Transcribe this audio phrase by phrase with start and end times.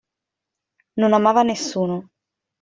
[1.01, 1.95] Non amava nessuno.